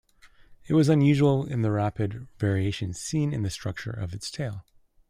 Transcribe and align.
It 0.67 0.73
was 0.73 0.89
unusual 0.89 1.45
in 1.45 1.61
the 1.61 1.69
rapid 1.69 2.27
variations 2.39 2.99
seen 2.99 3.31
in 3.31 3.43
the 3.43 3.51
structure 3.51 3.91
of 3.91 4.15
its 4.15 4.31
tail. 4.31 4.65